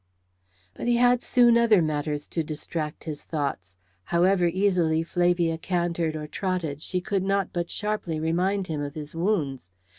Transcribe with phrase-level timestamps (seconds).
[0.73, 3.75] But he had soon other matters to distract his thoughts.
[4.05, 9.13] However easily Flavia cantered or trotted she could not but sharply remind him of his
[9.13, 9.71] wounds.